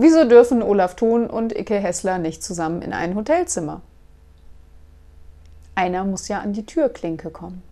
Wieso 0.00 0.28
dürfen 0.28 0.62
Olaf 0.62 0.94
Thun 0.94 1.28
und 1.28 1.52
Icke 1.58 1.74
Hessler 1.74 2.18
nicht 2.18 2.44
zusammen 2.44 2.82
in 2.82 2.92
ein 2.92 3.16
Hotelzimmer? 3.16 3.82
Einer 5.74 6.04
muss 6.04 6.28
ja 6.28 6.38
an 6.38 6.52
die 6.52 6.64
Türklinke 6.64 7.30
kommen. 7.30 7.62